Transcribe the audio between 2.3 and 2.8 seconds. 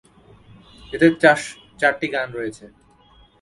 রয়েছে।